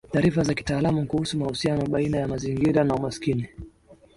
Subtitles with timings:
[0.11, 3.47] Taarifa za kitaalamu kuhusu mahusiano baina ya mazingira na umaskini